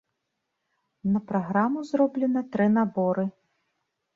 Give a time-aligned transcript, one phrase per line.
[1.17, 3.25] На праграму зроблена тры наборы.